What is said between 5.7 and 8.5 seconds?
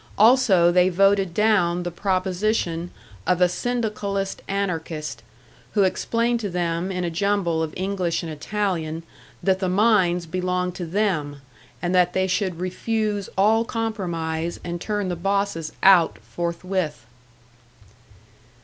who explained to them in a jumble of English and